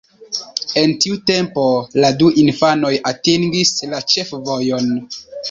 [0.83, 1.65] En tiu tempo
[2.05, 4.91] la du infanoj atingis la ĉefvojon.